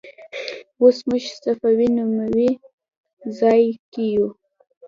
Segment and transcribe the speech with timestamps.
[0.81, 2.49] اوس موږ صفوي نومې
[3.39, 4.27] ځای کې یو.